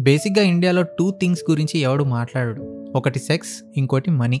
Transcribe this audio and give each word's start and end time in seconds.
బేసిక్గా 0.00 0.44
ఇండియాలో 0.44 0.82
two 0.82 1.10
things 1.10 1.50
గురించి 1.50 1.78
ఎవడు 1.78 2.04
మాట్లాడడు. 2.04 2.92
ఒకటి 2.96 3.18
సెక్స్ 3.18 3.64
ఇంకోటి 3.76 4.10
మనీ. 4.10 4.40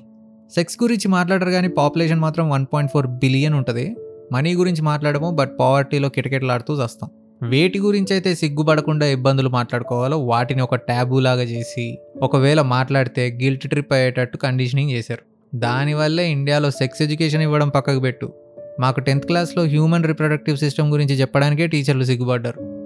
సెక్స్ 0.54 0.76
గురించి 0.82 1.08
మాట్లాడరు 1.08 1.50
కానీ 1.50 1.68
పాపులేషన్ 1.68 2.20
మాత్రం 2.20 2.50
వన్ 2.50 2.66
పాయింట్ 2.72 2.92
ఫోర్ 2.92 3.06
బిలియన్ 3.06 3.54
ఉంటుంది. 3.54 3.96
మనీ 4.32 4.54
గురించి 4.54 4.82
మాట్లాడము 4.82 5.30
బట్ 5.30 5.50
పావర్టీలో 5.60 6.08
కిటకిటలాడుతూ 6.08 6.74
వస్తాం 6.74 7.10
వేటి 7.42 7.78
గురించి 7.78 8.12
అయితే 8.12 8.34
సిగ్గుపడకుండా 8.34 9.06
ఇబ్బందులు 9.06 9.48
మాట్లాడుకోవాలో 9.48 10.18
వాటిని 10.18 10.62
ఒక 10.62 10.74
ట్యాబూ 10.74 11.20
లాగా 11.20 11.42
చేసి 11.42 11.98
ఒకవేళ 12.22 12.60
మాట్లాడితే 12.60 13.38
గిల్ట్ 13.42 13.68
ట్రిప్ 13.68 13.92
అయ్యేటట్టు 13.92 14.36
కండిషనింగ్ 14.36 14.90
చేశారు. 14.90 15.56
దానివల్లే 15.56 16.30
ఇండియాలో 16.30 16.70
సెక్స్ 16.70 17.02
ఎడ్యుకేషన్ 17.02 17.42
ఇవ్వడం 17.42 17.68
పక్కకు 17.68 18.00
పెట్టు. 18.00 18.32
మాకు 18.80 19.00
టెన్త్ 19.00 19.26
క్లాస్లో 19.26 19.64
హ్యూమన్ 19.64 20.04
రిప్రొడక్టివ్ 20.04 20.56
సిస్టమ్ 20.56 20.90
గురించి 20.90 21.14
చెప్పడానికే 21.14 21.66
టీచర్లు 21.66 22.04
సిగ్గుపడ్డారు. 22.04 22.79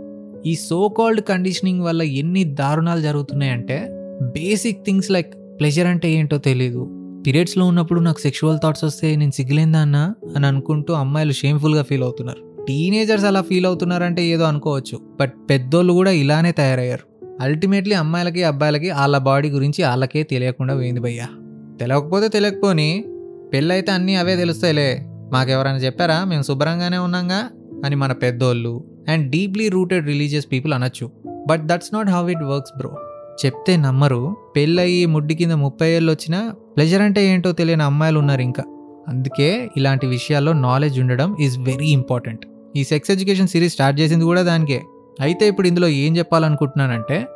ఈ 0.46 0.54
సో 0.54 0.88
కాల్డ్ 0.88 1.20
కండిషనింగ్ 1.20 1.82
వల్ల 1.82 2.02
ఎన్ని 2.02 2.44
దారుణాలు 2.44 3.00
జరుగుతున్నాయంటే 3.00 3.88
బేసిక్ 4.22 4.84
థింగ్స్ 4.84 5.10
లైక్ 5.10 5.34
ప్లెజర్ 5.34 5.86
అంటే 5.86 6.10
ఏంటో 6.10 6.38
తెలియదు 6.38 6.90
పీరియడ్స్లో 7.26 7.66
ఉన్నప్పుడు 7.66 8.00
నాకు 8.00 8.20
సెక్షువల్ 8.20 8.58
థాట్స్ 8.62 8.84
వస్తే 8.84 9.16
నేను 9.16 9.30
సిగ్గులేందన్నా 9.30 10.14
అని 10.36 10.46
అనుకుంటూ 10.46 10.94
అమ్మాయిలు 10.94 11.32
షేమ్ఫుల్గా 11.32 11.82
ఫీల్ 11.82 12.02
అవుతున్నారు. 12.02 12.64
టీనేజర్స్ 12.68 13.24
అలా 13.24 13.42
ఫీల్ 13.42 13.66
అవుతున్నారంటే 13.66 14.26
ఏదో 14.26 14.44
అనుకోవచ్చు 14.44 15.00
బట్ 15.20 15.32
పెద్దోళ్ళు 15.50 15.92
కూడా 15.92 16.10
ఇలానే 16.10 16.52
తయారయ్యారు. 16.52 17.26
అల్టిమేట్లీ 17.40 17.94
అమ్మాయిలకి 17.94 18.44
అబ్బాయిలకి 18.44 18.90
వాళ్ళ 18.90 19.18
బాడీ 19.18 19.50
గురించి 19.50 19.84
వాళ్ళకే 19.84 20.22
తెలియకుండా 20.22 20.74
పోయింది 20.74 21.00
భయ్యా. 21.00 21.26
తెలియకపోతే 21.80 22.28
తెలియకపోని 22.28 23.04
పెళ్ళైతే 23.52 23.92
అన్నీ 23.92 24.14
అవే 24.14 24.36
తెలుస్తాయిలే. 24.36 25.02
మాకెవరైనా 25.32 25.78
చెప్పారా? 25.78 26.24
మేము 26.24 26.42
శుభ్రంగానే 26.42 26.98
ఉన్నాగా 26.98 27.50
అని 27.84 27.96
మన 27.96 28.12
పెద్దోళ్ళు 28.12 28.84
and 29.08 29.30
deeply 29.30 29.68
rooted 29.68 30.06
religious 30.06 30.46
people 30.52 30.72
అనొచ్చు. 30.72 31.10
But 31.48 31.66
that's 31.66 31.94
not 31.94 32.08
how 32.08 32.28
it 32.28 32.42
works 32.42 32.78
bro 32.78 32.90
చెప్తే 33.46 33.76
నమ్మరు. 33.76 34.36
పెళ్ళయి 34.56 35.06
ముడ్డి 35.06 35.34
కింద 35.34 35.52
ముప్పై 35.52 35.90
ఏళ్ళు 35.90 36.12
వచ్చినా 36.12 36.54
ప్లెజర్ 36.76 37.02
అంటే 37.02 37.26
ఏంటో 37.26 37.52
తెలియని 37.52 37.82
అమ్మాయిలు 37.82 38.18
ఉన్నారు 38.18 38.40
ఇంకా. 38.40 38.62
అందుకే 39.08 39.70
ఇలాంటి 39.76 40.06
విషయాల్లో 40.06 40.52
నాలెడ్జ్ 40.52 41.00
ఉండడం 41.00 41.36
ఈజ్ 41.40 41.58
వెరీ 41.58 41.86
ఇంపార్టెంట్ 41.86 42.46
ఈ 42.76 42.84
సెక్స్ 42.84 43.10
ఎడ్యుకేషన్ 43.10 43.48
సిరీస్ 43.48 43.72
స్టార్ట్ 43.72 44.00
చేసింది 44.00 44.24
కూడా 44.24 44.42
దానికే. 44.42 44.82
అయితే 45.20 45.48
ఇప్పుడు 45.48 45.66
ఇందులో 45.66 45.88
ఏం 45.88 46.16
చెప్పాలనుకుంటున్నానంటే 46.16 47.26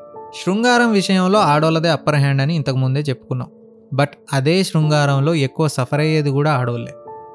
శృంగారం 0.45 0.93
విషయంలో 0.93 1.39
ఆడోళ్ళదే 1.39 1.89
అప్పర్ 1.89 2.15
హ్యాండ్ 2.15 2.43
అని 2.43 2.55
ఇంతకు 2.55 2.77
ముందే 2.77 3.01
చెప్పుకున్నాం. 3.01 3.49
బట్ 3.95 4.11
అదే 4.33 4.63
శృంగారంలో 4.63 5.35
ఎక్కువ 5.35 5.69
సఫర్ 5.69 6.01
అయ్యేది 6.01 6.31
కూడా 6.31 6.53
ఆడోళ్ళే. 6.53 6.93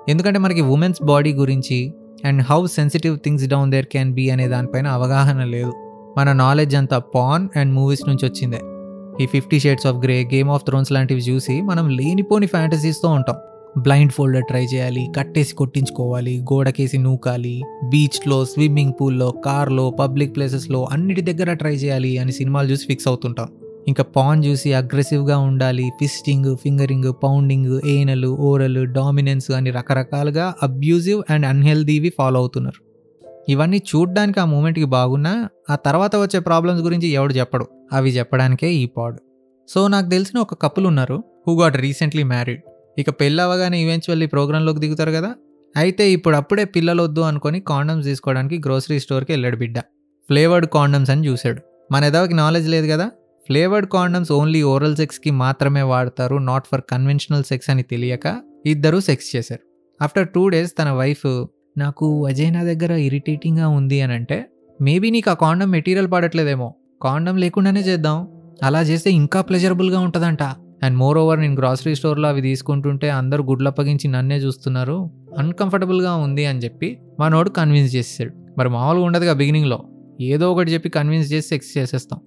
ఎందుకంటే 0.09 0.39
మనకి 0.39 0.61
ఉమెన్స్ 0.61 1.05
బాడీ 1.05 1.33
గురించి 1.33 1.93
and 2.25 2.43
how 2.49 2.65
sensitive 2.67 3.17
things 3.19 3.47
down 3.47 3.71
there 3.71 3.85
can 3.85 4.13
be 4.13 4.29
అనే 4.29 4.47
దానిపైన 4.47 4.87
అవగాహన 4.87 5.43
లేదు. 5.43 5.73
మన 6.17 6.33
నాలెడ్జ్ 6.33 6.75
అంతా 6.75 6.99
పాన్ 6.99 7.49
అండ్ 7.55 7.73
మూవీస్ 7.73 8.03
నుంచి 8.07 8.29
వచ్చిందే. 8.29 8.61
ఈ 9.23 9.25
Fifty 9.25 9.59
Shades 9.59 9.87
of 9.87 9.97
Grey 9.97 10.29
Game 10.33 10.49
of 10.49 10.63
Thrones 10.63 10.91
లాంటివి 10.91 11.21
చూసి 11.21 11.61
మనం 11.61 11.89
లేనిపోని 11.89 12.47
ఫ్యాంటసీస్తో 12.47 13.09
ఉంటాం. 13.09 13.35
బ్లైండ్ 13.77 14.11
ఫోల్డర్ 14.11 14.43
ట్రై 14.43 14.65
చేయాలి 14.65 15.07
కట్టేసి 15.17 15.55
కొట్టించుకోవాలి 15.55 16.41
గోడకేసి 16.41 16.97
నూకాలి 16.97 17.61
బీచ్లో 17.89 18.45
స్విమ్మింగ్ 18.45 18.93
పూల్లో 19.01 19.31
కార్లో 19.31 19.89
పబ్లిక్ 19.89 20.35
ప్లేసెస్లో 20.35 20.87
అన్నిటి 20.91 21.21
దగ్గర 21.21 21.53
ట్రై 21.53 21.75
చేయాలి 21.75 22.17
అని 22.17 22.31
సినిమాలు 22.31 22.67
చూసి 22.67 22.85
ఫిక్స్ 22.87 23.07
అవుతుంటాం. 23.07 23.47
ఇంకా 23.87 24.03
పాన్ 24.03 24.45
చూసి 24.45 24.73
అగ్రెసివ్గా 24.73 25.37
ఉండాలి. 25.37 25.91
ఫిస్టింగ్ 25.99 26.57
ఫింగరింగ్ 26.57 27.13
పౌండింగ్ 27.23 27.81
ఏనలు 27.85 28.27
ఓరలు 28.27 28.83
డామినెన్స్ 28.83 29.51
అని 29.51 29.69
రకరకాలుగా 29.69 30.53
అబ్యూజివ్ 30.63 31.23
అండ్ 31.29 31.45
అన్హెల్దీవి 31.45 32.13
ఫాలో 32.17 32.39
అవుతున్నారు. 32.39 32.93
ఇవన్నీ 33.49 33.77
చూడ్డానికి 33.77 34.39
ఆ 34.39 34.45
మూమెంట్కి 34.45 34.85
బాగున్నా 34.85 35.49
ఆ 35.69 35.75
తర్వాత 35.75 36.15
వచ్చే 36.15 36.39
ప్రాబ్లమ్స్ 36.39 36.83
గురించి 36.83 37.07
ఎవడు 37.07 37.33
చెప్పడు. 37.33 37.67
అవి 37.93 38.09
చెప్పడానికే 38.09 38.73
ఈ 38.73 38.85
పాడ్. 38.85 39.17
సో 39.69 39.87
నాకు 39.87 40.09
తెలిసిన 40.09 40.39
ఒక 40.39 40.61
కపుల్ 40.61 40.87
ఉన్నారు 40.87 41.23
హూ 41.47 41.61
గాట్ 41.61 41.77
రీసెంట్లీ 41.77 42.23
మ్యారీడ్. 42.23 42.61
ఇక 42.99 43.09
పెళ్ళవగానే 43.09 43.83
ఈవెన్చువల్లీ 43.83 44.25
ప్రోగ్రాంలోకి 44.25 44.79
దిగుతారు 44.79 45.11
కదా? 45.11 45.33
అయితే 45.77 46.11
ఇప్పుడు 46.11 46.35
అప్పుడే 46.35 46.65
పిల్లలు 46.65 47.03
వద్దు 47.03 47.21
అనుకొని 47.21 47.59
కాండమ్స్ 47.59 48.05
తీసుకోవడానికి 48.05 48.57
గ్రోసరీ 48.65 48.99
స్టోర్కి 48.99 49.31
వెళ్ళాడు 49.31 49.55
బిడ్డ. 49.55 49.79
ఫ్లేవర్డ్ 50.27 50.67
కాండమ్స్ 50.67 51.11
అని 51.11 51.27
చూశాడు. 51.27 51.61
మన 51.91 52.03
ఎదవకి 52.03 52.33
నాలెడ్జ్ 52.33 52.69
లేదు 52.69 52.87
కదా? 52.87 53.11
ఫ్లేవర్డ్ 53.47 53.87
కాండమ్స్ 53.87 54.31
ఓన్లీ 54.31 54.61
ఓరల్ 54.63 54.95
సెక్స్కి 54.95 55.31
మాత్రమే 55.31 55.81
వాడతారు 55.81 56.35
నాట్ 56.35 56.67
ఫర్ 56.71 56.81
కన్వెన్షనల్ 56.91 57.43
సెక్స్ 57.43 57.69
అని 57.69 57.83
తెలియక 57.83 58.27
ఇద్దరు 58.65 58.99
సెక్స్ 58.99 59.35
చేశారు. 59.35 59.63
ఆఫ్టర్ 60.03 60.27
టూ 60.29 60.49
డేస్ 60.49 60.71
తన 60.79 60.91
వైఫ్ 60.91 61.45
నాకు 61.77 62.27
అజయ్ 62.27 62.53
నా 62.53 62.63
దగ్గర 62.63 62.91
ఇరిటేటింగ్గా 62.91 63.67
ఉంది 63.67 64.01
అని 64.01 64.13
అంటే 64.13 64.37
మేబీ 64.81 65.09
నీకు 65.09 65.29
ఆ 65.31 65.33
కాండం 65.33 65.69
మెటీరియల్ 65.69 66.11
పడట్లేదేమో 66.11 66.75
కాండం 67.01 67.37
లేకుండానే 67.37 67.79
చేద్దాం 67.79 68.17
అలా 68.63 68.81
చేస్తే 68.81 69.11
ఇంకా 69.11 69.41
ప్లెజరబుల్గా 69.41 69.99
ఉంటుందంట. 69.99 70.43
అండ్ 70.83 70.97
మోర్ 70.97 71.17
ఓవర్ 71.17 71.39
నేను 71.39 71.55
గ్రాసరీ 71.55 71.95
స్టోర్లో 71.95 72.27
అవి 72.29 72.41
తీసుకుంటుంటే 72.41 73.09
అందరూ 73.09 73.43
గుడ్లప్పగించి 73.43 74.07
నన్నే 74.07 74.37
చూస్తున్నారు 74.37 74.97
అన్కంఫర్టబుల్గా 75.37 76.15
ఉంది 76.15 76.45
అని 76.45 76.59
చెప్పి 76.59 76.89
మనోడు 77.19 77.49
కన్విన్స్ 77.49 77.95
చేసాడు 77.95 78.33
మరి 78.57 78.69
మామూలుగా 78.69 79.05
ఉండదుగా 79.05 79.33
బిగినింగ్లో 79.33 79.79
ఏదో 80.21 80.51
ఒకటి 80.51 80.73
చెప్పి 80.73 80.89
కన్విన్స్ 80.89 81.33
చేసి 81.33 81.47
సెక్స్ 81.47 81.77
చేసేస్తాం. 81.77 82.19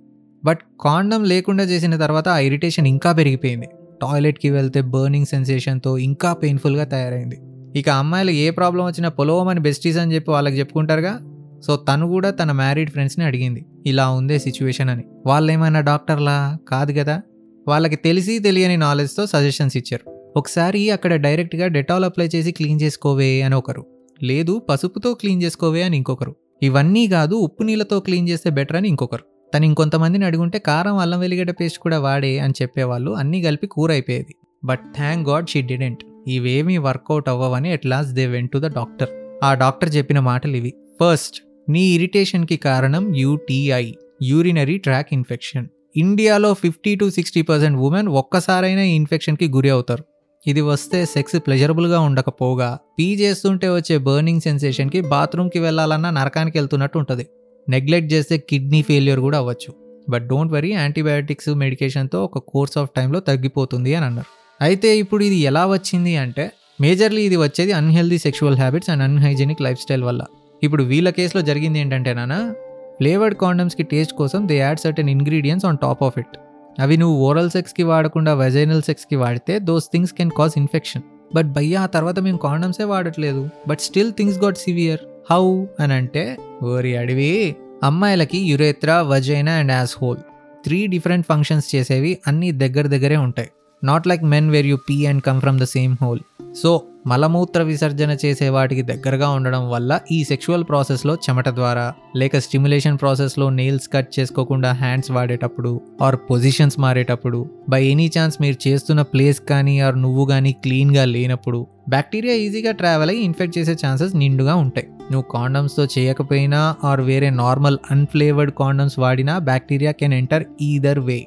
బట్ 0.46 0.58
కాండం 0.80 1.24
లేకుండా 1.24 1.64
చేసిన 1.64 1.96
తర్వాత 1.96 2.28
ఆ 2.28 2.38
ఇరిటేషన్ 2.38 2.86
ఇంకా 2.86 3.12
పెరిగిపోయింది. 3.12 3.68
టాయిలెట్కి 4.02 4.50
వెళ్తే 4.50 4.80
బర్నింగ్ 4.80 5.26
సెన్సేషన్తో 5.26 5.98
ఇంకా 5.98 6.32
పెయిన్ఫుల్గా 6.32 6.84
తయారైంది. 6.84 7.40
ఇక 7.78 7.88
అమ్మాయిలు 7.88 8.30
ఏ 8.30 8.50
ప్రాబ్లం 8.50 8.84
వచ్చినా 8.84 9.08
పొలవమని 9.08 9.60
బెస్టీస్ 9.60 9.98
అని 9.98 10.14
చెప్పి 10.14 10.30
వాళ్ళకి 10.30 10.58
చెప్పుకుంటారుగా? 10.58 11.20
సో 11.66 11.76
తను 11.76 12.06
కూడా 12.06 12.30
తన 12.30 12.52
మ్యారీడ్ 12.52 12.90
ఫ్రెండ్స్ని 12.90 13.24
అడిగింది. 13.24 13.66
ఇలా 13.86 14.10
ఉందే 14.10 14.38
సిచ్యువేషన్ 14.38 14.90
అని. 14.90 15.02
వాళ్ళు 15.26 15.52
ఏమైనా 15.52 15.80
డాక్టర్లా? 15.80 16.58
కాదు 16.68 16.92
కదా? 16.92 17.22
వాళ్ళకి 17.68 17.96
తెలిసి 17.96 18.38
తెలియని 18.38 18.76
నాలెడ్జ్తో 18.76 19.26
సజెషన్స్ 19.26 19.76
ఇచ్చారు. 19.76 20.32
ఒకసారి 20.36 20.90
అక్కడ 20.90 21.14
డైరెక్ట్గా 21.14 21.66
డెటాల్ 21.66 22.04
అప్లై 22.04 22.26
చేసి 22.26 22.52
క్లీన్ 22.52 22.80
చేసుకోవే 22.82 23.42
అని 23.42 23.54
ఒకరు. 23.54 23.86
లేదు 24.22 24.62
పసుపుతో 24.68 25.14
క్లీన్ 25.14 25.42
చేసుకోవే 25.42 25.82
అని 25.82 25.96
ఇంకొకరు. 25.96 26.36
ఇవన్నీ 26.62 27.06
కాదు 27.06 27.34
ఉప్పు 27.34 27.62
నీళ్ళతో 27.62 28.00
క్లీన్ 28.00 28.28
చేస్తే 28.28 28.50
బెటర్ 28.50 28.76
అని 28.76 28.88
ఇంకొకరు. 28.88 29.35
తను 29.54 29.64
ఇంకొంతమందిని 29.64 30.24
అడుగుంటే 30.24 30.58
కారం 30.58 30.96
అల్లం 30.96 31.20
వెల్లిగడ్డ 31.20 31.50
పేస్ట్ 31.50 31.78
కూడా 31.78 32.00
వాడే 32.00 32.38
అని 32.38 32.54
చెప్పేవాళ్ళు. 32.62 33.10
అన్నీ 33.10 33.42
కలిపి 33.42 33.66
కూర 33.66 33.90
అయిపోయేది. 33.90 34.34
But 34.64 34.80
thank 34.96 35.28
God 35.28 35.48
she 35.48 35.62
didn't 35.62 36.02
ఇవేమీ 36.28 36.76
work out 36.78 37.28
అవ్వవని 37.28 37.72
at 37.72 37.86
last 37.86 38.12
they 38.12 38.26
went 38.26 38.52
to 38.52 38.58
the 38.58 38.66
doctor 38.66 39.08
ఆ 39.44 39.54
డాక్టర్ 39.54 39.96
చెప్పిన 39.96 40.20
మాటలు 40.20 40.56
ఇవి. 40.56 40.72
ఫస్ట్ 41.00 41.38
నీ 41.68 41.82
ఇరిటేషన్కి 41.86 42.56
కారణం 42.56 43.14
యూటీఐ 43.16 43.92
యూరినరీ 44.22 44.78
ట్రాక్ 44.78 45.08
ఇన్ఫెక్షన్ 45.12 45.66
ఇండియాలో 45.96 46.54
fifty 46.54 46.94
to 46.94 47.10
sixty 47.10 47.42
percent 47.42 47.78
women 47.78 48.08
ఒక్కసారైనా 48.08 48.82
ఈ 48.82 48.94
ఇన్ఫెక్షన్కి 48.94 49.48
గురి 49.48 49.70
అవుతారు. 49.70 50.04
ఇది 50.46 50.60
వస్తే 50.60 51.04
సెక్స్ 51.04 51.36
ప్లెజరబుల్గా 51.46 52.00
ఉండకపోగా 52.00 52.78
పీ 52.98 53.14
చేస్తుంటే 53.14 53.68
వచ్చే 53.68 53.98
బర్నింగ్ 53.98 54.40
సెన్సేషన్కి 54.40 55.00
బాత్రూమ్కి 55.00 55.58
వెళ్ళాలన్నా 55.58 56.10
నరకానికి 56.10 56.58
వెళ్తున్నట్టు 56.58 56.98
ఉంటుంది. 56.98 57.26
నెగ్లెక్ట్ 57.68 58.12
చేస్తే 58.12 58.38
కిడ్నీ 58.38 58.82
ఫెయిల్యూర్ 58.82 59.20
కూడా 59.20 59.38
అవ్వచ్చు. 59.38 59.74
బట్ 60.08 60.28
డోంట్ 60.28 60.52
వరీ 60.52 60.72
యాంటీబయాటిక్స్ 60.72 61.48
మెడికేషన్తో 61.48 62.24
ఒక 62.24 62.38
కోర్స్ 62.38 62.78
ఆఫ్ 62.78 62.90
టైంలో 62.96 63.20
తగ్గిపోతుంది 63.20 63.94
అని 63.94 64.06
అన్నారు. 64.06 64.64
అయితే 64.64 64.98
ఇప్పుడు 64.98 65.24
ఇది 65.24 65.34
ఎలా 65.34 65.66
వచ్చింది 65.66 66.16
అంటే 66.16 66.50
మేజర్లీ 66.80 67.22
ఇది 67.22 67.36
వచ్చేది 67.36 67.72
unhealthy 67.72 68.18
sexual 68.18 68.56
habits 68.56 68.90
and 68.90 69.02
unhygienic 69.02 69.62
lifestyle 69.80 70.04
వల్ల. 70.04 70.22
ఇప్పుడు 70.62 70.82
వీళ్ళ 70.82 71.10
కేసులో 71.10 71.42
జరిగింది 71.42 71.78
ఏంటంటే 71.78 72.14
నాన్న 72.14 72.54
ఫ్లేవర్డ్ 72.98 73.36
కాండమ్స్కి 73.36 73.82
టేస్ట్ 73.82 74.14
కోసం 74.14 74.48
they 74.48 74.56
add 74.56 74.78
certain 74.78 75.10
ingredients 75.10 75.66
on 75.66 75.78
top 75.82 76.02
of 76.02 76.18
it. 76.18 76.38
అవి 76.80 76.96
నువ్వు 76.96 77.24
ఓరల్ 77.24 77.50
సెక్స్కి 77.50 77.82
వాడకుండా 77.82 78.34
వెజైనల్ 78.34 78.82
సెక్స్కి 78.82 79.16
వాడితే 79.16 79.58
those 79.58 79.84
things 79.84 80.12
can 80.12 80.30
cause 80.30 80.52
infection 80.56 81.02
but 81.34 81.46
భయ్యా 81.46 81.82
ఆ 81.82 81.86
తర్వాత 81.86 82.18
మేము 82.18 82.38
కాండమ్సే 82.38 82.84
వాడట్లేదు. 82.84 83.48
But 83.68 83.80
still 83.80 84.12
things 84.12 84.38
got 84.38 84.56
severe. 84.56 85.00
How? 85.30 85.64
అని 85.80 85.92
అంటే 85.92 86.36
ఓరి 86.62 86.96
అడివి. 86.96 87.56
అమ్మాయిలకి 87.82 88.38
urethra 88.38 89.02
vagina 89.02 89.52
and 89.52 89.72
asshole 90.02 90.18
three 90.64 90.86
different 90.86 91.26
functions 91.26 91.74
చేసేవి 91.74 92.18
అన్నీ 92.26 92.52
దగ్గర 92.52 92.86
దగ్గరే 92.86 93.16
ఉంటాయి. 93.16 93.48
Not 93.84 94.06
like 94.06 94.24
men 94.24 94.50
where 94.50 94.66
you 94.66 94.76
pee 94.76 95.06
and 95.06 95.22
come 95.22 95.40
from 95.40 95.60
the 95.60 95.62
same 95.62 95.96
hole. 96.02 96.20
So 96.62 96.82
మలమూత్ర 97.06 97.62
విసర్జన 97.62 98.16
చేసే 98.24 98.48
వాటికి 98.48 98.82
దగ్గరగా 98.82 99.28
ఉండడం 99.28 99.70
వల్ల 99.70 100.00
ఈ 100.12 100.24
సెక్షువల్ 100.24 100.64
ప్రాసెస్లో 100.64 101.14
చెమట 101.14 101.48
ద్వారా 101.48 101.92
లేక 102.16 102.38
స్టిమ్యులేషన్ 102.38 102.98
ప్రాసెస్లో 102.98 103.50
నెయిల్స్ 103.50 103.88
కట్ 103.94 104.18
చేసుకోకుండా 104.18 104.72
హ్యాండ్స్ 104.72 105.10
వాడేటప్పుడు 105.10 105.80
ఆర్ 106.02 106.16
పొజిషన్స్ 106.30 106.78
మారేటప్పుడు 106.78 107.50
బై 107.68 107.84
ఎనీ 107.84 108.10
ఛాన్స్ 108.18 108.40
మీరు 108.40 108.68
చేస్తున్న 108.68 109.02
ప్లేస్ 109.02 109.40
కానీ 109.40 109.80
ఆర్ 109.80 110.02
నువ్వు 110.02 110.26
కానీ 110.26 110.52
క్లీన్గా 110.52 111.04
లేనప్పుడు 111.04 111.66
బ్యాక్టీరియా 111.88 112.34
ఈజీగా 112.34 112.72
ట్రావెల్ 112.72 113.10
అయ్యి 113.10 113.24
ఇన్ఫెక్ట్ 113.24 113.58
చేసే 113.58 113.72
ఛాన్సెస్ 113.86 114.16
నిండుగా 114.16 114.54
ఉంటాయి. 114.54 114.86
నువ్వు 115.12 115.24
కాండమ్స్తో 115.30 115.84
చేయకపోయినా 115.84 116.76
ఆర్ 116.84 117.00
వేరే 117.00 117.30
నార్మల్ 117.30 117.78
అన్ఫ్లేవర్డ్ 117.90 118.52
కాండమ్స్ 118.52 118.98
వాడినా 118.98 119.38
bacteria 119.38 119.92
can 119.92 120.12
enter 120.12 120.44
either 120.60 120.98
way. 120.98 121.26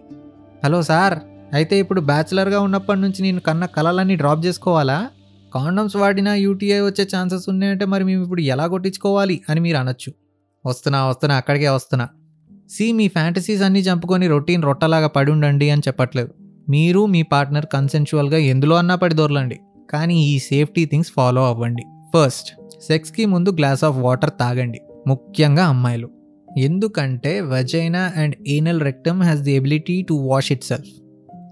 Hello 0.66 0.82
sir 0.82 1.20
అయితే 1.54 1.80
ఇప్పుడు 1.80 2.02
బ్యాచులర్గా 2.02 2.60
ఉన్నప్పటి 2.60 3.02
నుంచి 3.02 3.22
నేను 3.22 3.40
కన్న 3.40 3.66
కళలన్నీ 3.66 4.16
డ్రాప్ 4.16 4.46
చేసుకోవాలా? 4.46 5.10
కాండమ్స్ 5.56 5.96
వాడినా 5.96 6.36
యూటీఐ 6.36 6.80
వచ్చే 6.80 7.08
ఛాన్సెస్ 7.16 7.50
ఉన్నాయంటే 7.50 7.86
మరి 7.86 8.04
మేము 8.04 8.24
ఇప్పుడు 8.24 8.42
ఎలా 8.42 8.68
కొట్టించుకోవాలి 8.68 9.42
అని 9.50 9.60
మీరు 9.60 9.78
అనొచ్చు. 9.78 10.14
వస్తున్నా 10.66 11.08
వస్తున్నా 11.08 11.36
అక్కడికే 11.36 11.70
వస్తున్నా. 11.70 12.08
సి 12.70 12.92
మీ 12.92 13.08
ఫ్యాంటసీస్ 13.08 13.62
అన్నీ 13.62 13.80
చంపుకొని 13.80 14.28
రొటీన్ 14.28 14.64
రొట్టలాగా 14.64 15.08
పడి 15.08 15.32
ఉండండి 15.32 15.70
అని 15.70 15.82
చెప్పట్లేదు. 15.88 16.30
మీరు 16.70 17.06
మీ 17.06 17.22
పార్ట్నర్ 17.22 17.66
కన్సెన్షువల్గా 17.74 18.38
ఎందులో 18.38 18.76
అన్నా 18.76 18.96
పడి 18.96 19.14
దొరలండి. 19.14 19.60
కానీ 19.90 20.26
ఈ 20.26 20.40
సేఫ్టీ 20.40 20.86
థింగ్స్ 20.86 21.12
ఫాలో 21.12 21.48
అవ్వండి. 21.48 21.84
ఫస్ట్ 22.18 22.59
సెక్స్కి 22.88 23.26
ముందు 23.26 23.50
గ్లాస్ 23.50 23.84
ఆఫ్ 23.84 23.98
వాటర్ 23.98 24.30
తాగండి 24.30 24.80
ముఖ్యంగా 25.08 25.66
అమ్మాయిలు. 25.66 26.10
ఎందుకంటే 26.58 27.42
vagina 27.42 28.14
and 28.18 28.36
anal 28.48 28.82
rectum 28.82 29.22
has 29.22 29.40
the 29.40 29.52
ability 29.52 30.02
to 30.02 30.14
wash 30.14 30.52
itself 30.64 30.92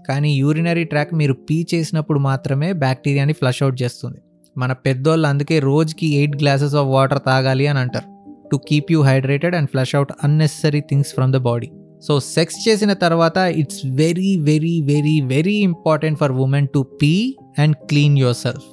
కానీ 0.08 0.34
యూరినరీ 0.34 0.84
ట్రాక్ 0.84 1.14
మీరు 1.14 1.32
పీ 1.32 1.66
చేసినప్పుడు 1.74 2.18
మాత్రమే 2.18 2.72
బ్యాక్టీరియాని 2.72 3.32
ఫ్లష్ 3.32 3.62
అవుట్ 3.62 3.82
చేస్తుంది. 3.82 4.18
మన 4.58 4.72
పెద్దోళ్ళు 4.72 5.28
అందుకే 5.28 5.58
రోజుకి 5.58 6.06
ఎయిట్ 6.06 6.36
గ్లాసెస్ 6.36 6.74
ఆఫ్ 6.74 6.88
వాటర్ 6.88 7.18
తాగాలి 7.26 7.66
అని 7.66 7.78
అంటారు. 7.78 8.08
To 8.52 8.56
keep 8.68 8.92
you 8.92 9.02
hydrated 9.02 9.54
and 9.54 9.70
flush 9.70 9.94
out 9.94 10.12
unnecessary 10.24 10.80
things 10.80 11.14
from 11.14 11.32
the 11.32 11.36
body 11.36 11.70
so 12.06 12.20
sex 12.20 12.68
చేసిన 12.68 12.92
తర్వాత 12.92 13.36
it's 13.36 13.86
very 13.86 14.36
very 14.36 14.80
very 14.80 15.20
very 15.20 15.54
important 15.54 16.18
for 16.18 16.32
women 16.32 16.68
to 16.74 16.86
pee 17.02 17.36
and 17.58 17.76
clean 17.76 18.18
yourself 18.34 18.66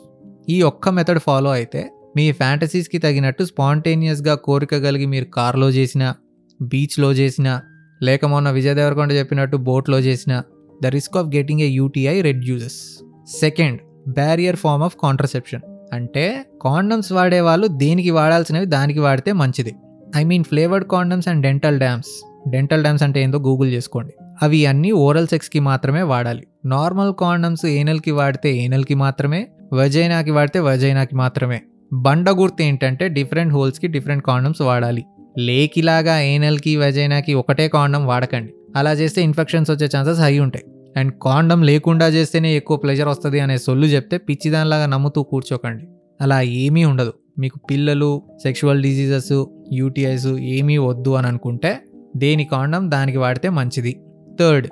ఈ 0.49 0.61
ఒక్క 0.61 0.89
method 0.89 1.19
follow 1.19 1.51
అయితే 1.51 1.91
మీ 2.15 2.31
ఫ్యాంటసీస్కి 2.31 2.97
తగినట్టు 2.97 3.43
స్పాంటేనియస్గా 3.43 4.35
కోరిక 4.35 4.77
కలిగి 4.77 5.05
మీరు 5.05 5.25
కార్లో 5.25 5.69
చేసిన 5.69 6.13
బీచ్లో 6.61 7.13
చేసిన 7.13 7.61
లేక 8.03 8.25
మొన్న 8.25 8.51
విజయ్ 8.51 8.75
దేవరకొండ 8.75 9.13
చెప్పినట్టు 9.13 9.57
బోట్లో 9.57 9.99
చేసిన 9.99 10.41
the 10.83 10.87
risk 10.87 11.17
of 11.17 11.35
getting 11.35 11.61
a 11.61 11.67
UTI 11.67 12.21
reduces. 12.21 13.03
Second 13.39 13.79
barrier 14.09 14.55
form 14.55 14.83
of 14.83 14.95
contraception. 15.01 15.61
అంటే 15.93 16.45
కాండమ్స్ 16.61 17.11
వాడే 17.11 17.39
వాళ్ళు 17.39 17.67
దేనికి 17.67 18.09
వాడాల్సినవి 18.09 18.65
దానికి 18.65 18.99
వాడితే 18.99 19.31
మంచిది. 19.31 19.75
I 20.15 20.23
mean 20.23 20.43
flavoured 20.43 20.87
condoms 20.87 21.27
and 21.27 21.41
dental 21.41 21.77
dams. 21.77 22.25
Dental 22.49 22.81
dams 22.81 23.03
అంటే 23.03 23.23
ఏందో 23.23 23.37
గూగుల్ 23.37 23.71
చేసుకోండి. 23.71 24.13
అవి 24.41 24.65
అన్నీ 24.65 24.91
ఓరల్ 24.91 25.27
సెక్స్కి 25.27 25.59
మాత్రమే 25.59 26.01
వాడాలి. 26.01 26.47
నార్మల్ 26.65 27.13
కాండమ్స్ 27.19 27.65
ఏనల్కి 27.65 28.11
వాడితే 28.11 28.57
ఏనల్కి 28.57 28.93
మాత్రమే 28.93 29.47
వజైనాకి 29.73 30.31
వాడితే 30.31 30.59
వజైనాకి 30.59 31.15
మాత్రమే. 31.15 31.61
బండ 31.93 32.29
గుర్తు 32.29 32.63
ఏంటంటే 32.63 33.09
డిఫరెంట్ 33.09 33.53
హోల్స్కి 33.53 33.87
డిఫరెంట్ 33.87 34.25
కాండమ్స్ 34.25 34.61
వాడాలి. 34.61 35.05
లేకిలాగా 35.37 36.19
ఏనల్కి 36.19 36.77
వజైనాకి 36.77 37.33
ఒకటే 37.33 37.67
కాండం 37.67 38.07
వాడకండి. 38.07 38.53
అలా 38.75 38.93
చేస్తే 38.93 39.21
ఇన్ఫెక్షన్స్ 39.21 39.71
వచ్చే 39.71 39.89
ఛాన్సెస్ 39.97 40.19
హై 40.19 40.39
ఉంటాయి. 40.39 40.65
అండ్ 40.99 41.13
కాండం 41.21 41.63
లేకుండా 41.63 42.07
చేస్తేనే 42.07 42.55
ఎక్కువ 42.55 42.77
ప్లెజర్ 42.77 43.07
వస్తుంది 43.07 43.39
అనే 43.39 43.57
సొల్లు 43.57 43.85
చెప్తే 43.85 44.17
పిచ్చిదానిలాగా 44.17 44.85
నమ్ముతూ 44.85 45.23
కూర్చోకండి. 45.23 45.87
అలా 46.21 46.41
ఏమీ 46.41 46.83
ఉండదు. 46.83 47.13
మీకు 47.39 47.59
పిల్లలు 47.71 48.21
సెక్షువల్ 48.43 48.83
డిజీజెస్ 48.83 49.45
యూటీఐస్ 49.73 50.27
ఏమీ 50.27 50.77
వద్దు 50.77 51.09
అని 51.09 51.27
అనుకుంటే 51.27 51.79
దేని 52.17 52.45
కాండం 52.45 52.91
దానికి 52.91 53.17
వాడితే 53.17 53.49
మంచిది. 53.49 54.01
థర్డ్ 54.39 54.67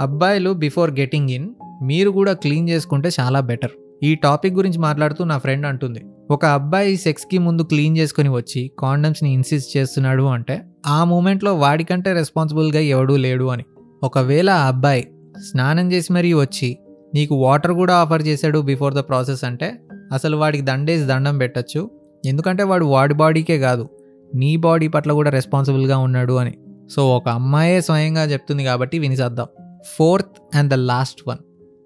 అబ్బాయిలు 0.00 0.50
బిఫోర్ 0.50 0.90
గెటింగ్ 0.90 1.30
ఇన్ 1.30 1.48
మీరు 1.82 2.10
కూడా 2.10 2.32
క్లీన్ 2.32 2.68
చేసుకుంటే 2.68 3.10
చాలా 3.20 3.40
బెటర్ 3.40 3.70
ఈ 4.04 4.14
టాపిక్ 4.14 4.54
గురించి 4.54 4.78
మాట్లాడుతూ 4.78 5.24
నా 5.24 5.38
ఫ్రెండ్ 5.38 5.66
అంటుంది 5.66 6.00
ఒక 6.30 6.44
అబ్బాయి 6.44 6.96
సెక్స్కి 6.96 7.38
ముందు 7.38 7.62
క్లీన్ 7.62 7.98
చేసుకుని 7.98 8.28
వచ్చి 8.28 8.70
కాండమ్స్ని 8.78 9.32
ఇన్సిస్ట్ 9.32 9.76
చేస్తున్నాడు 9.76 10.22
అంటే 10.22 10.62
ఆ 10.86 11.04
మూమెంట్లో 11.04 11.54
వాడికంటే 11.54 12.12
రెస్పాన్సిబుల్గా 12.12 12.80
ఎవడూ 12.80 13.16
లేడు 13.16 13.44
అని. 13.44 13.64
ఒకవేళ 14.02 14.50
ఆ 14.50 14.66
అబ్బాయి 14.66 15.08
స్నానం 15.50 15.92
చేసి 15.92 16.12
మరీ 16.12 16.32
వచ్చి 16.32 16.78
నీకు 17.14 17.34
వాటర్ 17.34 17.72
కూడా 17.72 17.94
ఆఫర్ 17.94 18.26
చేశాడు 18.26 18.58
బిఫోర్ 18.58 18.94
ద 18.94 18.98
ప్రాసెస్ 18.98 19.44
అంటే 19.44 19.80
అసలు 20.12 20.36
వాడికి 20.36 20.64
దండేసి 20.64 21.04
దండం 21.04 21.38
పెట్టచ్చు. 21.38 21.90
ఎందుకంటే 22.24 22.62
వాడు 22.62 22.84
వాడి 22.84 23.14
బాడీకే 23.14 23.58
కాదు 23.58 23.88
నీ 24.34 24.56
బాడీ 24.56 24.88
పట్ల 24.88 25.12
కూడా 25.12 25.30
రెస్పాన్సిబుల్గా 25.30 25.98
ఉన్నాడు 25.98 26.32
అని. 26.32 26.54
సో 26.90 27.16
ఒక 27.16 27.28
అమ్మాయే 27.28 27.80
స్వయంగా 27.80 28.24
చెప్తుంది 28.24 28.64
కాబట్టి 28.64 28.98
వినిసేద్దాం. 28.98 29.46
Fourth 29.96 30.56
and 30.56 30.70
the 30.70 30.74
last 30.74 31.28
one. 31.28 31.38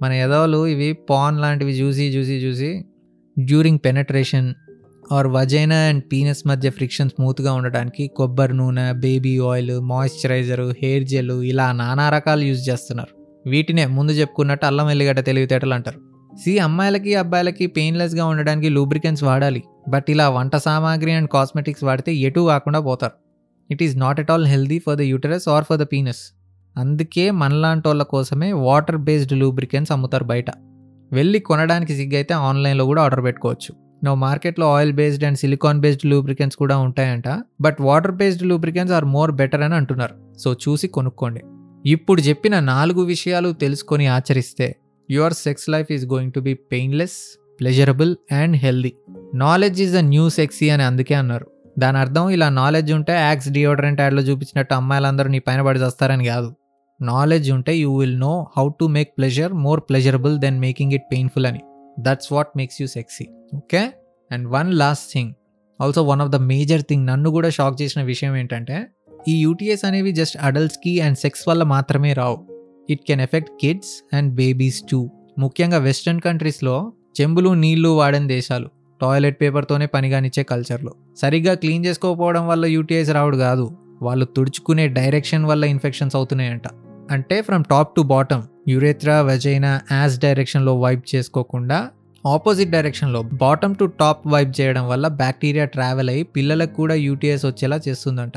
మన 0.03 0.13
ఎదవలు 0.13 0.67
ఇవి 0.67 0.93
పాన్ 0.93 1.41
లాంటివి 1.41 1.73
చూసి 1.73 2.09
చూసి 2.09 2.33
చూసి 2.33 2.85
during 3.41 3.79
penetration 3.85 4.55
or 5.13 5.27
vagina 5.27 5.77
and 5.77 6.05
penis 6.13 6.47
మధ్య 6.47 6.71
ఫ్రిక్షన్ 6.71 7.11
స్మూత్గా 7.11 7.53
ఉండడానికి 7.53 8.07
కొబ్బరి 8.07 8.57
నూనె 8.57 8.93
baby 8.93 9.39
oil 9.39 9.81
moisturiser 9.81 10.75
hair 10.83 11.05
gel 11.05 11.31
ఇలా 11.31 11.73
నానా 11.73 12.11
రకాలు 12.11 12.41
యూజ్ 12.41 12.71
చేస్తున్నారు. 12.71 13.09
వీటినే 13.49 13.87
ముందు 13.87 14.13
చెప్పుకున్నట్టు 14.13 14.67
అల్లం 14.67 14.91
ఎల్లిగడ్డ 14.91 15.21
తెలివితేటలు 15.21 15.75
అంటారు. 15.75 16.01
సి 16.37 16.59
అమ్మాయిలకి 16.59 17.15
అబ్బాయిలకి 17.15 17.67
పెయిన్లెస్గా 17.67 18.27
ఉండడానికి 18.27 18.69
లూబ్రికెన్స్ 18.69 19.25
వాడాలి. 19.25 19.63
బట్ 19.89 20.05
ఇలా 20.09 20.29
వంట 20.29 20.57
సామాగ్రి 20.57 21.13
అండ్ 21.13 21.31
కాస్మెటిక్స్ 21.31 21.85
వాడితే 21.85 22.15
ఎటు 22.15 22.41
కాకుండా 22.41 22.81
పోతారు. 22.81 23.13
It 23.71 23.83
is 23.83 23.97
not 23.97 24.21
at 24.21 24.31
all 24.31 24.47
healthy 24.47 24.79
for 24.79 24.97
the 24.97 25.01
uterus 25.01 25.49
or 25.49 25.65
for 25.65 25.79
the 25.79 25.83
penis 25.83 26.38
అందుకే 26.77 27.31
మనలాంటి 27.31 27.89
వాళ్ళ 27.89 28.03
కోసమే 28.03 28.53
వాటర్ 28.53 28.97
బేస్డ్ 28.97 29.33
లూబ్రికెన్స్ 29.33 29.93
అమ్ముతారు 29.93 30.25
బయట. 30.25 30.51
వెళ్ళి 31.13 31.39
కొనడానికి 31.39 31.97
సిగ్గైతే 31.97 32.35
ఆన్లైన్లో 32.35 32.85
కూడా 32.85 33.03
ఆర్డర్ 33.03 33.25
పెట్టుకోవచ్చు. 33.25 33.75
నో 34.05 34.15
మార్కెట్లో 34.15 34.75
oil 34.75 34.93
based 34.93 35.25
and 35.25 35.39
silicone 35.39 35.81
based 35.81 36.07
lubricants 36.07 36.57
కూడా 36.57 36.79
ఉంటాయంట. 36.79 37.43
But 37.61 37.77
water 37.81 38.13
based 38.13 38.43
lubricants 38.43 38.93
are 38.93 39.05
more 39.05 39.33
better 39.33 39.63
అని 39.63 39.75
అంటున్నారు. 39.75 40.15
సో 40.39 40.53
చూసి 40.53 40.89
కొనుక్కోండి. 40.89 41.41
ఇప్పుడు 41.87 42.21
చెప్పిన 42.21 42.61
నాలుగు 42.61 43.03
విషయాలు 43.03 43.53
తెలుసుకొని 43.53 44.07
ఆచరిస్తే 44.07 44.77
your 45.11 45.33
sex 45.33 45.71
life 45.71 45.93
is 45.93 46.07
going 46.07 46.33
to 46.33 46.41
be 46.41 46.55
painless 46.55 47.39
pleasurable 47.61 48.17
and 48.33 48.57
healthy 48.57 48.93
knowledge 49.35 49.83
is 49.83 49.97
a 49.97 50.01
new 50.01 50.29
sexy 50.29 50.71
అని 50.71 50.83
అందుకే 50.83 51.15
అన్నారు. 51.15 51.47
దాని 51.79 51.99
అర్థం 51.99 52.31
ఇలా 52.31 52.49
నాలెడ్జ్ 52.49 52.93
ఉంటే 52.93 53.13
యాక్స్ 53.13 53.49
డియోడరెంట్ 53.49 54.01
యాడ్లో 54.01 54.23
చూపించినట్టు 54.23 54.75
అమ్మాయిలందరూ 54.75 55.29
నీ 55.29 55.39
పైన 55.39 55.63
పడి 55.63 55.83
వస్తారని 55.83 56.25
కాదు. 56.25 56.55
నాలెడ్జ్ 57.01 57.51
ఉంటే 57.51 57.77
you 57.77 57.97
will 57.97 58.21
know 58.21 58.47
how 58.57 58.69
to 58.81 58.85
make 58.85 59.11
pleasure 59.19 59.53
more 59.53 59.81
pleasurable 59.81 60.39
than 60.39 60.61
making 60.61 60.93
it 60.93 61.03
painful 61.13 61.47
అని. 61.47 61.61
That's 62.01 62.33
what 62.33 62.49
makes 62.57 62.83
you 62.83 62.87
sexy 62.87 63.27
okay 63.57 63.91
and 64.33 64.49
one 64.49 64.75
last 64.75 65.13
thing 65.13 65.33
also 65.81 66.03
one 66.03 66.21
of 66.21 66.31
the 66.31 66.37
major 66.37 66.83
thing 66.83 67.07
నన్ను 67.07 67.31
కూడా 67.31 67.51
షాక్ 67.51 67.83
చేసిన 67.83 68.03
విషయం 68.03 68.37
ఏంటంటే 68.37 68.87
ఈ 69.29 69.41
UTS 69.41 69.85
అనేవి 69.85 70.13
just 70.13 70.37
అడల్ట్స్కి 70.41 71.01
and 71.01 71.19
sex 71.19 71.49
వల్ల 71.49 71.63
మాత్రమే 71.63 72.13
రావు. 72.13 72.39
It 72.91 73.01
can 73.07 73.21
affect 73.21 73.51
kids 73.61 74.17
and 74.17 74.35
babies 74.35 74.83
too 74.91 75.11
ముఖ్యంగా 75.39 75.79
వెస్ట్రన్ 75.79 76.21
కంట్రీస్లో 76.21 76.93
చెంబులు 77.21 77.51
నీళ్ళు 77.55 77.89
వాడని 77.89 78.29
దేశాలు 78.29 78.69
టాయిలెట్ 79.01 79.41
పేపర్తోనే 79.41 79.87
పనిగానిచ్చే 79.87 80.43
కల్చర్లో 80.43 80.93
సరిగ్గా 81.17 81.55
క్లీన్ 81.55 81.85
చేసుకోకపోవడం 81.85 82.49
వల్ల 82.49 82.67
యూటీఐస్ 82.67 83.11
రావుడు 83.11 83.37
కాదు. 83.37 83.77
వాళ్ళు 84.03 84.25
తుడుచుకునే 84.25 84.89
డైరెక్షన్ 84.89 85.45
వల్ల 85.45 85.65
ఇన్ఫెక్షన్స్ 85.65 86.17
అవుతున్నాయంట. 86.17 86.63
అంటే 87.11 87.43
from 87.43 87.65
top 87.65 87.97
to 87.97 88.01
bottom 88.01 88.43
urethra 88.69 89.21
vagina 89.21 89.81
as 89.93 90.21
డైరెక్షన్లో 90.21 90.81
వైప్ 90.81 91.05
చేసుకోకుండా 91.15 91.91
ఆపోజిట్ 92.27 92.71
డైరెక్షన్లో 92.71 93.23
బాటమ్ 93.23 93.75
టు 93.75 93.85
టాప్ 93.85 94.27
వైప్ 94.27 94.61
చేయడం 94.61 94.89
వల్ల 94.89 95.09
బ్యాక్టీరియా 95.09 95.65
ట్రావెల్ 95.65 96.11
అయ్యి 96.11 96.25
పిల్లలకు 96.25 96.75
కూడా 96.75 96.95
యూటీఎస్ 96.95 97.47
వచ్చేలా 97.47 97.81
చేస్తుందంట. 97.89 98.33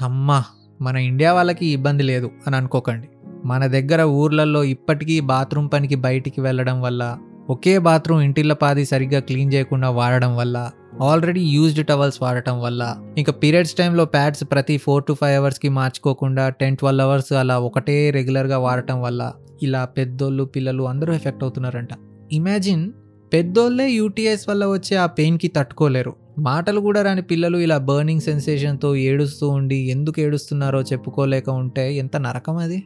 అమ్మా 0.00 0.44
మన 0.80 0.96
ఇండియా 0.96 1.32
వాళ్ళకి 1.32 1.66
ఇబ్బంది 1.66 2.02
లేదు 2.02 2.30
అని 2.46 2.56
అనుకోకండి. 2.56 3.08
మన 3.44 3.66
దగ్గర 3.66 4.02
ఊర్లలో 4.02 4.64
ఇప్పటికీ 4.64 5.20
బాత్రూమ్ 5.20 5.70
పనికి 5.72 5.94
బయటికి 5.94 6.40
వెళ్ళడం 6.40 6.80
వల్ల 6.80 7.16
ఒకే 7.50 7.78
బాత్రూమ్ 7.78 8.22
ఇంటిళ్ళ 8.22 8.52
పాది 8.52 8.84
సరిగ్గా 8.84 9.20
క్లీన్ 9.20 9.52
చేయకుండా 9.52 9.90
వాడడం 9.90 10.36
వల్ల 10.36 10.70
ఆల్రెడీ 11.00 11.40
యూజ్డ్ 11.40 11.86
టవల్స్ 11.86 12.22
వాడటం 12.22 12.60
వల్ల 12.60 12.96
ఇంకా 13.18 13.32
పీరియడ్స్ 13.32 13.74
టైంలో 13.74 14.04
ప్యాడ్స్ 14.04 14.44
ప్రతి 14.44 14.78
ఫోర్ 14.78 15.04
టు 15.04 15.12
ఫైవ్ 15.12 15.36
అవర్స్కి 15.36 15.68
మార్చుకోకుండా 15.68 16.48
టెన్ 16.48 16.76
ట్వెల్వ్ 16.76 17.02
అవర్స్ 17.02 17.32
అలా 17.32 17.58
ఒకటే 17.58 18.10
రెగ్యులర్గా 18.10 18.58
వాడటం 18.58 19.02
వల్ల 19.02 19.32
ఇలా 19.62 19.84
పెద్దోళ్ళు 19.84 20.44
పిల్లలు 20.44 20.82
అందరూ 20.82 21.14
ఎఫెక్ట్ 21.14 21.44
అవుతున్నారంట. 21.44 21.88
ఇమాజిన్ 22.32 22.92
పెద్దోళ్ళే 23.32 23.90
యూటీఎస్ 23.90 24.48
వల్ల 24.48 24.66
వచ్చే 24.66 24.96
ఆ 24.96 25.06
పెయిన్కి 25.06 25.48
తట్టుకోలేరు. 25.48 26.16
మాటలు 26.38 26.80
కూడా 26.80 27.02
రాని 27.02 27.22
పిల్లలు 27.22 27.58
ఇలా 27.58 27.78
బర్నింగ్ 27.78 28.20
సెన్సేషన్తో 28.20 28.96
ఏడుస్తూ 28.96 29.48
ఉండి 29.48 29.76
ఎందుకు 29.76 30.20
ఏడుస్తున్నారో 30.20 30.82
చెప్పుకోలేక 30.82 31.50
ఉంటే 31.50 31.94
ఎంత 31.94 32.16
నరకం 32.16 32.56
అది? 32.56 32.84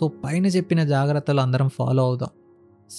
సో 0.00 0.08
పైన 0.08 0.46
చెప్పిన 0.46 0.84
జాగ్రత్తలు 0.84 1.40
అందరం 1.40 1.68
ఫాలో 1.68 2.02
అవుదాం. 2.02 2.28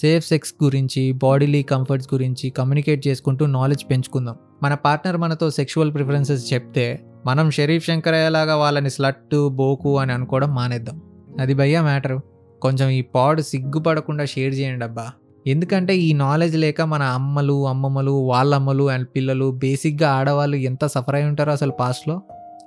సేఫ్ 0.00 0.28
సెక్స్ 0.28 0.54
గురించి 0.64 1.12
బాడీలీ 1.12 1.62
కంఫర్ట్స్ 1.62 2.14
గురించి 2.14 2.50
కమ్యూనికేట్ 2.50 3.08
చేసుకుంటూ 3.08 3.46
నాలెడ్జ్ 3.46 3.84
పెంచుకుందాం. 3.90 4.36
మన 4.62 4.74
పార్ట్నర్ 4.74 5.16
మనతో 5.16 5.50
సెక్షువల్ 5.50 5.94
ప్రిఫరెన్సెస్ 5.94 6.52
చెప్తే 6.52 7.04
మనం 7.26 7.50
షరీఫ్ 7.50 7.86
శంకరయ్యలాగా 7.86 8.56
వాళ్ళని 8.56 8.90
స్లట్టు 8.90 9.48
బోకు 9.48 9.98
అని 9.98 10.12
అనుకోవడం 10.12 10.54
మానేద్దాం. 10.54 11.02
అది 11.40 11.54
భయ్యా 11.54 11.82
మ్యాటరు 11.82 12.20
కొంచెం 12.62 12.88
ఈ 12.88 13.00
పాడ్ 13.00 13.40
సిగ్గుపడకుండా 13.40 14.24
షేర్ 14.24 14.54
చేయండి 14.54 14.84
అబ్బా. 14.84 15.10
ఎందుకంటే 15.46 15.96
ఈ 15.96 16.12
నాలెడ్జ్ 16.12 16.56
లేక 16.56 16.82
మన 16.82 17.02
అమ్మలు 17.02 17.68
అమ్మమ్మలు 17.68 18.10
వాళ్ళమ్మలు 18.10 18.90
అండ్ 18.90 19.08
పిల్లలు 19.16 19.50
బేసిక్గా 19.50 20.10
ఆడవాళ్ళు 20.10 20.56
ఎంత 20.56 20.86
సఫర్ 20.86 21.14
అయి 21.14 21.24
ఉంటారో 21.24 21.52
అసలు 21.52 21.70
పాస్ట్లో 21.70 22.22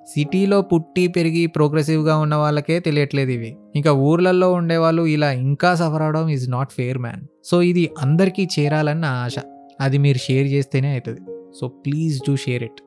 సిటీలో 0.07 0.61
పుట్టి 0.61 1.07
పెరిగి 1.07 1.47
ప్రోగ్రెసివ్గా 1.47 2.17
ఉన్న 2.17 2.35
వాళ్ళకే 2.35 2.79
తెలియట్లేదు 2.79 3.31
ఇవి. 3.31 3.57
ఇంకా 3.75 3.91
ఊర్లలో 3.91 4.51
ఉండేవాళ్ళు 4.51 5.03
ఇలా 5.05 5.31
ఇంకా 5.31 5.75
సఫర్ 5.75 6.01
అవడం 6.01 6.29
is 6.29 6.49
not 6.49 6.71
fair 6.71 6.97
man 6.97 7.23
so 7.45 7.61
ఇది 7.61 7.89
అందరికీ 8.01 8.47
చేరాలని 8.59 9.01
నా 9.01 9.11
ఆశ. 9.25 9.35
అది 9.81 9.97
మీరు 9.97 10.17
షేర్ 10.17 10.47
చేస్తేనే 10.47 10.91
అవుతుంది 10.91 11.21
so 11.59 11.67
please 11.67 12.21
do 12.27 12.35
share 12.35 12.63
it 12.63 12.79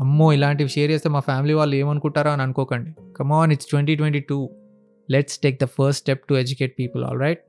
అమ్మో 0.00 0.32
ఇలాంటివి 0.32 0.68
షేర్ 0.68 0.90
చేస్తే 0.90 1.08
మా 1.08 1.20
ఫ్యామిలీ 1.20 1.54
వాళ్ళు 1.54 1.76
ఏమనుకుంటారో 1.76 2.30
అని 2.30 2.42
అనుకోకండి. 2.42 2.90
Come on 3.16 3.52
it's 3.52 3.66
twenty 3.66 3.96
twenty 3.96 4.20
two 4.20 4.50
let's 5.10 5.38
take 5.38 5.56
the 5.62 5.64
first 5.64 6.02
step 6.02 6.22
to 6.28 6.34
educate 6.34 6.74
people 6.78 7.04
all 7.04 7.20
right 7.20 7.42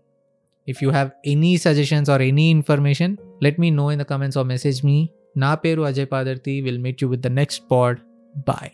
if 0.68 0.84
you 0.84 0.90
have 0.90 1.10
any 1.26 1.58
suggestions 1.58 2.10
or 2.10 2.22
any 2.22 2.50
information 2.50 3.18
let 3.44 3.60
me 3.60 3.70
know 3.70 3.92
in 3.92 4.02
the 4.02 4.04
comments 4.04 4.38
or 4.38 4.48
message 4.48 4.86
me 4.86 5.10
నా 5.38 5.56
పేరు 5.56 5.82
Ajay 5.82 6.08
Padarthi. 6.12 6.62
Will 6.62 6.80
meet 6.80 7.04
you 7.04 7.10
with 7.10 7.22
the 7.22 7.28
next 7.28 7.64
pod 7.72 8.00
bye 8.50 8.72